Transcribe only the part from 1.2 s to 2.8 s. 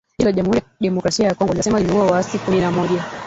ya Kongo linasema limeua waasi kumi na